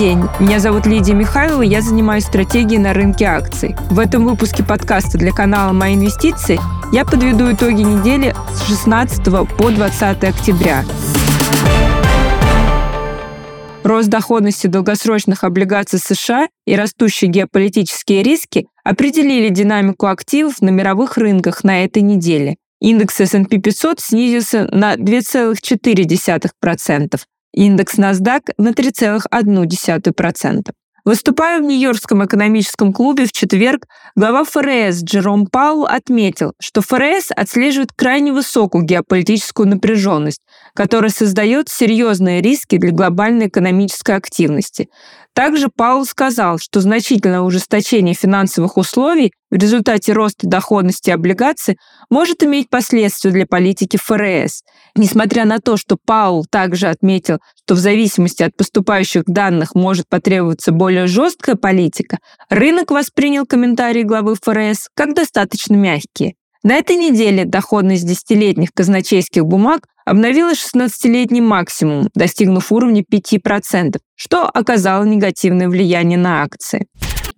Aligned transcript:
день, 0.00 0.24
меня 0.38 0.60
зовут 0.60 0.86
Лидия 0.86 1.12
Михайлова, 1.12 1.60
я 1.60 1.82
занимаюсь 1.82 2.24
стратегией 2.24 2.78
на 2.78 2.94
рынке 2.94 3.26
акций. 3.26 3.76
В 3.90 3.98
этом 3.98 4.24
выпуске 4.24 4.64
подкаста 4.64 5.18
для 5.18 5.30
канала 5.30 5.74
«Мои 5.74 5.94
инвестиции» 5.94 6.58
я 6.90 7.04
подведу 7.04 7.52
итоги 7.52 7.82
недели 7.82 8.34
с 8.54 8.66
16 8.66 9.22
по 9.58 9.70
20 9.70 10.24
октября. 10.24 10.86
Рост 13.84 14.08
доходности 14.08 14.68
долгосрочных 14.68 15.44
облигаций 15.44 15.98
США 15.98 16.48
и 16.66 16.76
растущие 16.76 17.30
геополитические 17.30 18.22
риски 18.22 18.68
определили 18.82 19.50
динамику 19.50 20.06
активов 20.06 20.62
на 20.62 20.70
мировых 20.70 21.18
рынках 21.18 21.62
на 21.62 21.84
этой 21.84 22.00
неделе. 22.00 22.56
Индекс 22.80 23.20
S&P 23.20 23.58
500 23.58 24.00
снизился 24.00 24.66
на 24.72 24.94
2,4%, 24.94 27.20
индекс 27.52 27.98
NASDAQ 27.98 28.52
на 28.58 28.70
3,1%. 28.70 30.70
Выступая 31.04 31.60
в 31.60 31.62
Нью-Йоркском 31.62 32.24
экономическом 32.24 32.92
клубе 32.92 33.24
в 33.24 33.32
четверг, 33.32 33.86
глава 34.16 34.44
ФРС 34.44 35.02
Джером 35.02 35.46
Паул 35.46 35.86
отметил, 35.86 36.52
что 36.60 36.82
ФРС 36.82 37.30
отслеживает 37.34 37.92
крайне 37.92 38.32
высокую 38.32 38.84
геополитическую 38.84 39.66
напряженность, 39.66 40.42
которая 40.74 41.10
создает 41.10 41.70
серьезные 41.70 42.42
риски 42.42 42.76
для 42.76 42.90
глобальной 42.90 43.48
экономической 43.48 44.14
активности. 44.14 44.88
Также 45.34 45.68
Паул 45.74 46.04
сказал, 46.04 46.58
что 46.58 46.80
значительное 46.80 47.40
ужесточение 47.40 48.14
финансовых 48.14 48.76
условий 48.76 49.32
в 49.50 49.54
результате 49.54 50.12
роста 50.12 50.46
доходности 50.48 51.10
облигаций 51.10 51.78
может 52.10 52.42
иметь 52.42 52.68
последствия 52.68 53.30
для 53.30 53.46
политики 53.46 53.96
ФРС. 53.96 54.62
Несмотря 54.96 55.44
на 55.44 55.58
то, 55.58 55.76
что 55.76 55.96
Паул 56.04 56.44
также 56.50 56.88
отметил, 56.88 57.38
что 57.64 57.74
в 57.74 57.78
зависимости 57.78 58.42
от 58.42 58.56
поступающих 58.56 59.22
данных 59.26 59.74
может 59.74 60.08
потребоваться 60.08 60.72
более 60.72 61.06
жесткая 61.06 61.56
политика, 61.56 62.18
рынок 62.48 62.90
воспринял 62.90 63.46
комментарии 63.46 64.02
главы 64.02 64.34
ФРС 64.34 64.88
как 64.94 65.14
достаточно 65.14 65.74
мягкие. 65.74 66.34
На 66.62 66.74
этой 66.74 66.96
неделе 66.96 67.46
доходность 67.46 68.06
десятилетних 68.06 68.68
казначейских 68.74 69.46
бумаг 69.46 69.86
обновила 70.04 70.52
16-летний 70.52 71.40
максимум, 71.40 72.08
достигнув 72.14 72.70
уровня 72.70 73.02
5%, 73.02 73.98
что 74.14 74.46
оказало 74.46 75.04
негативное 75.04 75.68
влияние 75.68 76.18
на 76.18 76.42
акции. 76.42 76.86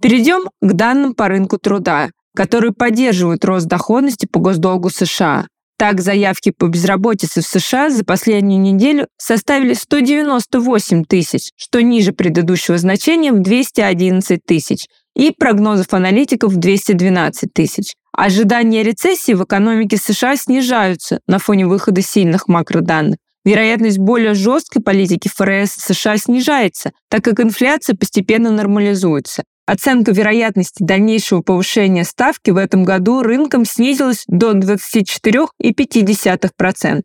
Перейдем 0.00 0.48
к 0.60 0.72
данным 0.72 1.14
по 1.14 1.28
рынку 1.28 1.58
труда, 1.58 2.10
которые 2.34 2.72
поддерживают 2.72 3.44
рост 3.44 3.66
доходности 3.66 4.26
по 4.26 4.40
госдолгу 4.40 4.90
США. 4.90 5.46
Так, 5.78 6.00
заявки 6.00 6.52
по 6.56 6.66
безработице 6.66 7.42
в 7.42 7.46
США 7.46 7.90
за 7.90 8.04
последнюю 8.04 8.60
неделю 8.60 9.06
составили 9.18 9.74
198 9.74 11.04
тысяч, 11.04 11.50
что 11.56 11.80
ниже 11.80 12.12
предыдущего 12.12 12.76
значения 12.76 13.32
в 13.32 13.40
211 13.40 14.40
тысяч, 14.44 14.86
и 15.14 15.30
прогнозов 15.30 15.92
аналитиков 15.92 16.52
в 16.52 16.56
212 16.56 17.52
тысяч. 17.52 17.94
Ожидания 18.12 18.82
рецессии 18.82 19.32
в 19.32 19.44
экономике 19.44 19.96
США 19.96 20.36
снижаются 20.36 21.20
на 21.26 21.38
фоне 21.38 21.66
выхода 21.66 22.02
сильных 22.02 22.46
макроданных. 22.46 23.16
Вероятность 23.44 23.98
более 23.98 24.34
жесткой 24.34 24.82
политики 24.82 25.28
ФРС 25.34 25.72
США 25.72 26.18
снижается, 26.18 26.92
так 27.08 27.24
как 27.24 27.40
инфляция 27.40 27.96
постепенно 27.96 28.50
нормализуется. 28.50 29.44
Оценка 29.66 30.12
вероятности 30.12 30.82
дальнейшего 30.82 31.40
повышения 31.40 32.04
ставки 32.04 32.50
в 32.50 32.58
этом 32.58 32.84
году 32.84 33.22
рынком 33.22 33.64
снизилась 33.64 34.24
до 34.26 34.52
24,5%. 34.52 37.00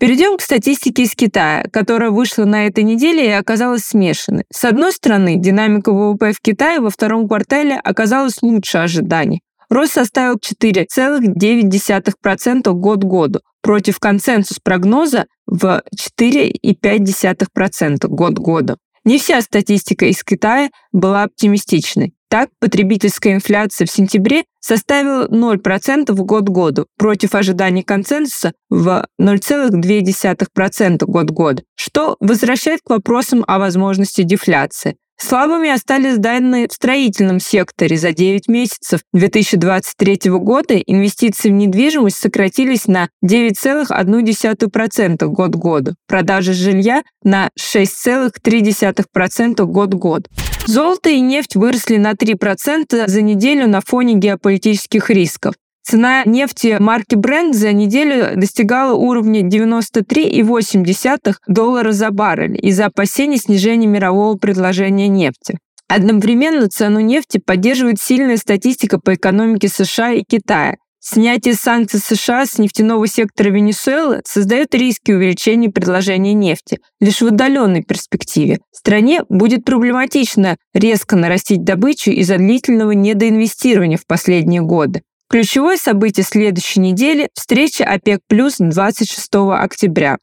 Перейдем 0.00 0.38
к 0.38 0.42
статистике 0.42 1.04
из 1.04 1.14
Китая, 1.14 1.64
которая 1.70 2.10
вышла 2.10 2.44
на 2.44 2.66
этой 2.66 2.82
неделе 2.84 3.26
и 3.26 3.32
оказалась 3.32 3.82
смешанной. 3.82 4.44
С 4.50 4.64
одной 4.64 4.92
стороны, 4.92 5.36
динамика 5.36 5.92
ВВП 5.92 6.32
в 6.32 6.40
Китае 6.40 6.80
во 6.80 6.90
втором 6.90 7.28
квартале 7.28 7.76
оказалась 7.76 8.42
лучше 8.42 8.78
ожиданий. 8.78 9.42
Рост 9.70 9.94
составил 9.94 10.36
4,9% 10.36 12.72
год 12.72 13.04
году 13.04 13.40
против 13.62 13.98
консенсус 14.00 14.58
прогноза 14.58 15.24
в 15.46 15.82
4,5% 15.96 18.08
год 18.08 18.34
году. 18.34 18.76
Не 19.04 19.18
вся 19.18 19.40
статистика 19.40 20.04
из 20.06 20.22
Китая 20.22 20.68
была 20.92 21.22
оптимистичной. 21.22 22.12
Так, 22.28 22.50
потребительская 22.60 23.34
инфляция 23.34 23.86
в 23.86 23.90
сентябре 23.90 24.44
составила 24.60 25.26
0% 25.26 26.14
год 26.14 26.48
году 26.48 26.86
против 26.96 27.34
ожиданий 27.34 27.82
консенсуса 27.82 28.52
в 28.68 29.04
0,2% 29.20 31.04
год 31.06 31.26
к 31.26 31.32
году, 31.32 31.64
что 31.74 32.16
возвращает 32.20 32.80
к 32.84 32.90
вопросам 32.90 33.42
о 33.48 33.58
возможности 33.58 34.22
дефляции. 34.22 34.96
Слабыми 35.22 35.68
остались 35.68 36.16
данные 36.16 36.66
в 36.66 36.72
строительном 36.72 37.40
секторе. 37.40 37.98
За 37.98 38.12
9 38.12 38.48
месяцев 38.48 39.00
2023 39.12 40.30
года 40.30 40.78
инвестиции 40.78 41.50
в 41.50 41.52
недвижимость 41.52 42.16
сократились 42.16 42.86
на 42.86 43.10
9,1% 43.24 45.26
год 45.26 45.54
году. 45.54 45.94
Продажи 46.08 46.54
жилья 46.54 47.02
на 47.22 47.50
6,3% 47.60 49.64
год 49.66 49.90
к 49.90 49.94
году. 49.94 50.24
Золото 50.66 51.10
и 51.10 51.20
нефть 51.20 51.54
выросли 51.54 51.98
на 51.98 52.12
3% 52.12 53.06
за 53.06 53.22
неделю 53.22 53.68
на 53.68 53.82
фоне 53.82 54.14
геополитических 54.14 55.10
рисков. 55.10 55.54
Цена 55.82 56.24
нефти 56.24 56.76
марки 56.78 57.14
Brent 57.14 57.52
за 57.54 57.72
неделю 57.72 58.36
достигала 58.36 58.94
уровня 58.94 59.42
93,8 59.42 61.34
доллара 61.48 61.92
за 61.92 62.10
баррель 62.10 62.58
из-за 62.60 62.86
опасений 62.86 63.38
снижения 63.38 63.86
мирового 63.86 64.36
предложения 64.36 65.08
нефти. 65.08 65.58
Одновременно 65.88 66.68
цену 66.68 67.00
нефти 67.00 67.40
поддерживает 67.44 68.00
сильная 68.00 68.36
статистика 68.36 69.00
по 69.00 69.14
экономике 69.14 69.66
США 69.68 70.12
и 70.12 70.22
Китая. 70.22 70.76
Снятие 71.02 71.54
санкций 71.54 71.98
США 71.98 72.44
с 72.44 72.58
нефтяного 72.58 73.08
сектора 73.08 73.48
Венесуэлы 73.48 74.20
создает 74.24 74.74
риски 74.74 75.12
увеличения 75.12 75.70
предложения 75.70 76.34
нефти 76.34 76.78
лишь 77.00 77.22
в 77.22 77.26
отдаленной 77.26 77.82
перспективе. 77.82 78.58
Стране 78.70 79.22
будет 79.30 79.64
проблематично 79.64 80.58
резко 80.74 81.16
нарастить 81.16 81.64
добычу 81.64 82.10
из-за 82.10 82.36
длительного 82.36 82.92
недоинвестирования 82.92 83.96
в 83.96 84.06
последние 84.06 84.60
годы. 84.60 85.02
Ключевое 85.30 85.76
событие 85.76 86.24
следующей 86.24 86.80
недели– 86.80 87.28
встреча 87.34 87.84
ОПЕК+, 87.84 88.18
плюс 88.26 88.56
26 88.58 89.28
октября. 89.52 90.18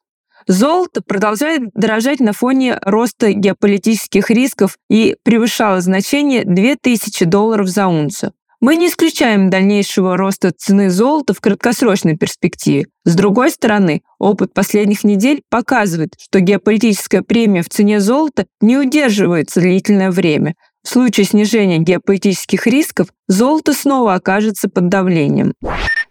Золото 0.48 1.02
продолжает 1.02 1.62
дорожать 1.74 2.20
на 2.20 2.34
фоне 2.34 2.78
роста 2.82 3.32
геополитических 3.32 4.30
рисков 4.30 4.78
и 4.90 5.16
превышало 5.24 5.80
значение 5.80 6.44
2000 6.44 7.24
долларов 7.24 7.70
за 7.70 7.88
унцию. 7.88 8.34
Мы 8.60 8.76
не 8.76 8.88
исключаем 8.88 9.50
дальнейшего 9.50 10.18
роста 10.18 10.52
цены 10.52 10.90
золота 10.90 11.34
в 11.34 11.40
краткосрочной 11.40 12.18
перспективе. 12.18 12.88
С 13.06 13.16
другой 13.16 13.52
стороны, 13.52 14.02
опыт 14.20 14.54
последних 14.54 15.06
недель 15.06 15.42
показывает, 15.50 16.16
что 16.20 16.42
геополитическая 16.42 17.22
премия 17.22 17.62
в 17.62 17.70
цене 17.70 18.02
золота 18.02 18.46
не 18.60 18.78
удерживается 18.78 19.62
длительное 19.62 20.12
время– 20.12 20.56
в 20.88 20.90
случае 20.90 21.26
снижения 21.26 21.80
геополитических 21.80 22.66
рисков 22.66 23.10
золото 23.28 23.74
снова 23.74 24.14
окажется 24.14 24.70
под 24.70 24.88
давлением. 24.88 25.54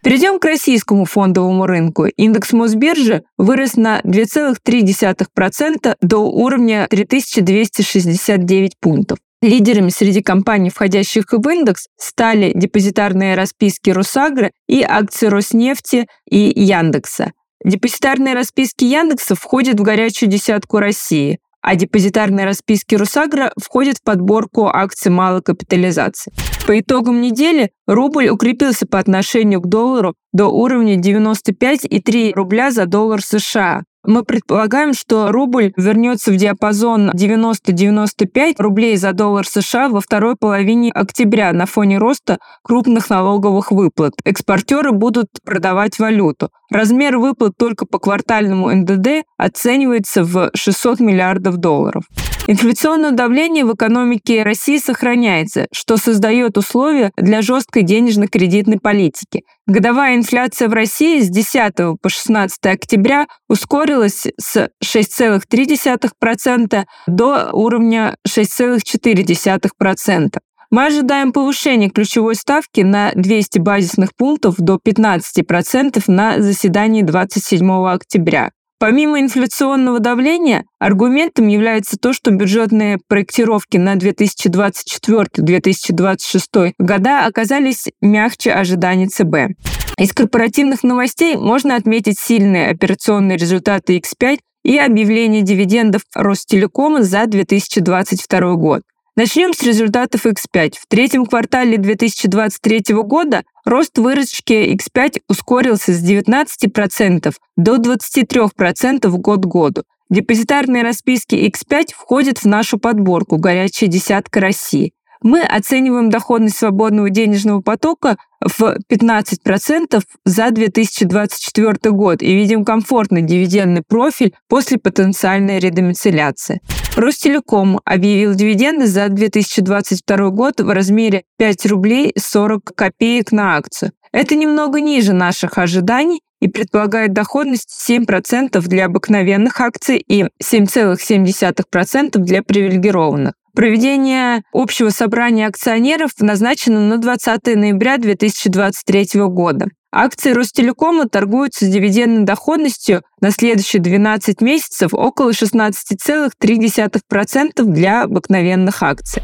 Перейдем 0.03 0.37
к 0.37 0.45
российскому 0.45 1.05
фондовому 1.05 1.65
рынку. 1.65 2.05
Индекс 2.05 2.53
Мосбиржи 2.53 3.23
вырос 3.39 3.75
на 3.75 4.01
2,3% 4.01 5.95
до 5.99 6.17
уровня 6.19 6.85
3269 6.91 8.73
пунктов. 8.79 9.17
Лидерами 9.41 9.89
среди 9.89 10.21
компаний, 10.21 10.69
входящих 10.69 11.25
в 11.31 11.49
индекс, 11.49 11.87
стали 11.97 12.51
депозитарные 12.53 13.33
расписки 13.33 13.89
Росагры 13.89 14.51
и 14.67 14.83
акции 14.83 15.25
Роснефти 15.25 16.05
и 16.29 16.53
Яндекса. 16.55 17.31
Депозитарные 17.65 18.35
расписки 18.35 18.85
Яндекса 18.85 19.33
входят 19.33 19.79
в 19.79 19.83
горячую 19.83 20.29
десятку 20.29 20.77
России 20.77 21.39
а 21.67 21.75
депозитарные 21.75 22.45
расписки 22.45 22.95
Русагра 22.95 23.51
входят 23.61 23.97
в 23.97 24.03
подборку 24.03 24.67
акций 24.67 25.11
малой 25.11 25.41
капитализации. 25.41 26.31
По 26.65 26.79
итогам 26.79 27.19
недели 27.19 27.71
рубль 27.87 28.29
укрепился 28.29 28.87
по 28.87 28.99
отношению 28.99 29.59
к 29.59 29.67
доллару 29.67 30.15
до 30.31 30.45
уровня 30.45 30.95
95,3 30.95 32.31
рубля 32.33 32.71
за 32.71 32.85
доллар 32.85 33.21
США, 33.21 33.83
мы 34.07 34.23
предполагаем, 34.23 34.93
что 34.93 35.31
рубль 35.31 35.73
вернется 35.75 36.31
в 36.31 36.37
диапазон 36.37 37.11
90-95 37.11 38.55
рублей 38.57 38.95
за 38.95 39.11
доллар 39.13 39.45
США 39.45 39.89
во 39.89 40.01
второй 40.01 40.35
половине 40.35 40.91
октября 40.91 41.51
на 41.53 41.65
фоне 41.65 41.97
роста 41.97 42.39
крупных 42.63 43.09
налоговых 43.09 43.71
выплат. 43.71 44.13
Экспортеры 44.23 44.93
будут 44.93 45.27
продавать 45.43 45.99
валюту. 45.99 46.49
Размер 46.71 47.17
выплат 47.17 47.57
только 47.57 47.85
по 47.85 47.99
квартальному 47.99 48.73
НДД 48.73 49.25
оценивается 49.37 50.23
в 50.23 50.51
600 50.55 51.01
миллиардов 51.01 51.57
долларов. 51.57 52.03
Инфляционное 52.49 53.11
давление 53.11 53.65
в 53.65 53.73
экономике 53.73 54.41
России 54.41 54.77
сохраняется, 54.77 55.67
что 55.73 55.97
создает 55.97 56.57
условия 56.57 57.11
для 57.17 57.41
жесткой 57.41 57.83
денежно-кредитной 57.83 58.79
политики. 58.79 59.43
Годовая 59.65 60.15
инфляция 60.15 60.69
в 60.69 60.73
России 60.73 61.19
с 61.19 61.27
10 61.27 61.99
по 62.01 62.07
16 62.07 62.65
октября 62.67 63.27
ускорилась 63.49 64.27
с 64.39 64.69
6,3% 64.81 66.85
до 67.07 67.49
уровня 67.51 68.15
6,4%. 68.25 70.39
Мы 70.69 70.85
ожидаем 70.85 71.33
повышения 71.33 71.89
ключевой 71.89 72.35
ставки 72.35 72.79
на 72.79 73.11
200 73.13 73.59
базисных 73.59 74.15
пунктов 74.15 74.55
до 74.57 74.79
15% 74.85 76.01
на 76.07 76.41
заседании 76.41 77.01
27 77.01 77.69
октября. 77.89 78.51
Помимо 78.79 79.19
инфляционного 79.19 79.99
давления, 79.99 80.63
аргументом 80.77 81.47
является 81.47 81.97
то, 81.97 82.13
что 82.13 82.29
бюджетные 82.29 82.99
проектировки 83.07 83.77
на 83.77 83.95
2024-2026 83.95 86.73
года 86.77 87.25
оказались 87.25 87.85
мягче 88.01 88.51
ожиданий 88.51 89.07
ЦБ. 89.07 89.57
Из 89.97 90.13
корпоративных 90.13 90.83
новостей 90.83 91.37
можно 91.37 91.75
отметить 91.75 92.19
сильные 92.19 92.69
операционные 92.69 93.37
результаты 93.37 93.97
X5 93.97 94.37
и 94.63 94.77
объявление 94.77 95.41
дивидендов 95.41 96.03
Ростелекома 96.13 97.01
за 97.01 97.25
2022 97.25 98.53
год. 98.53 98.83
Начнем 99.15 99.51
с 99.51 99.63
результатов 99.63 100.27
X5. 100.27 100.73
В 100.79 100.85
третьем 100.87 101.25
квартале 101.25 101.79
2023 101.79 102.93
года 102.97 103.41
рост 103.67 103.97
выручки 103.97 104.75
X5 104.75 105.21
ускорился 105.27 105.93
с 105.93 106.03
19% 106.03 107.33
до 107.57 107.75
23% 107.75 109.09
год 109.09 109.41
к 109.41 109.45
году. 109.45 109.83
Депозитарные 110.09 110.83
расписки 110.83 111.35
X5 111.35 111.87
входят 111.93 112.37
в 112.37 112.45
нашу 112.45 112.79
подборку 112.79 113.37
«Горячая 113.37 113.89
десятка 113.89 114.39
России». 114.39 114.93
Мы 115.21 115.41
оцениваем 115.41 116.09
доходность 116.09 116.57
свободного 116.57 117.09
денежного 117.09 117.61
потока 117.61 118.17
в 118.39 118.77
15% 118.91 120.01
за 120.25 120.51
2024 120.51 121.91
год 121.91 122.21
и 122.21 122.35
видим 122.35 122.63
комфортный 122.63 123.21
дивидендный 123.21 123.83
профиль 123.87 124.33
после 124.47 124.77
потенциальной 124.77 125.59
редомицеляции. 125.59 126.61
Ростелеком 126.95 127.79
объявил 127.85 128.33
дивиденды 128.33 128.87
за 128.87 129.09
2022 129.09 130.29
год 130.29 130.61
в 130.61 130.69
размере 130.69 131.23
5 131.37 131.65
рублей 131.67 132.13
40 132.17 132.63
копеек 132.75 133.31
на 133.31 133.57
акцию. 133.57 133.91
Это 134.11 134.35
немного 134.35 134.79
ниже 134.81 135.13
наших 135.13 135.57
ожиданий 135.57 136.21
и 136.39 136.47
предполагает 136.47 137.13
доходность 137.13 137.69
7% 137.89 138.59
для 138.61 138.85
обыкновенных 138.85 139.59
акций 139.59 139.97
и 139.97 140.25
7,7% 140.41 142.17
для 142.17 142.43
привилегированных. 142.43 143.33
Проведение 143.57 144.43
общего 144.53 144.91
собрания 144.91 145.47
акционеров 145.47 146.11
назначено 146.19 146.79
на 146.79 146.99
20 146.99 147.55
ноября 147.55 147.97
2023 147.97 149.21
года. 149.21 149.65
Акции 149.91 150.33
Ростелекома 150.33 151.09
торгуются 151.09 151.65
с 151.65 151.67
дивидендной 151.67 152.23
доходностью 152.23 153.01
на 153.19 153.31
следующие 153.31 153.81
12 153.81 154.41
месяцев 154.41 154.93
около 154.93 155.31
16,3% 155.31 157.63
для 157.63 158.03
обыкновенных 158.03 158.83
акций. 158.83 159.23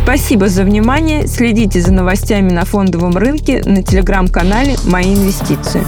Спасибо 0.00 0.46
за 0.46 0.62
внимание. 0.62 1.26
Следите 1.26 1.80
за 1.80 1.92
новостями 1.92 2.52
на 2.52 2.64
фондовом 2.64 3.16
рынке 3.16 3.60
на 3.66 3.82
телеграм-канале 3.82 4.76
«Мои 4.86 5.12
инвестиции». 5.12 5.84